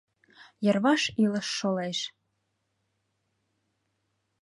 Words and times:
Йырваш 0.65 1.03
илыш 1.23 1.47
шолеш. 1.57 1.99